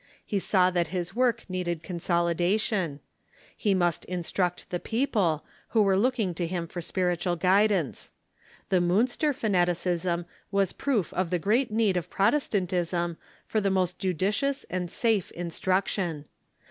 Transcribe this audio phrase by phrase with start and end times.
[0.25, 3.01] He saw that his Avork needed consolidation.
[3.55, 8.09] He must instruct the people, who were looking to Literary Ubors ^^^"^^^^' spii'itual guidance.
[8.69, 13.99] The Miinster fanati cism was 2>roof of the great need of Protestantism for the most
[13.99, 16.25] judicious and safe instruction.